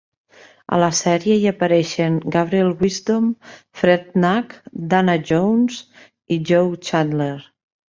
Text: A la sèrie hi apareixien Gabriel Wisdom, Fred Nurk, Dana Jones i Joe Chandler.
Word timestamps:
A 0.77 0.77
la 0.83 0.87
sèrie 0.99 1.35
hi 1.41 1.45
apareixien 1.51 2.17
Gabriel 2.37 2.73
Wisdom, 2.81 3.29
Fred 3.83 4.11
Nurk, 4.27 4.59
Dana 4.97 5.19
Jones 5.33 5.81
i 6.39 6.45
Joe 6.53 6.69
Chandler. 6.91 7.35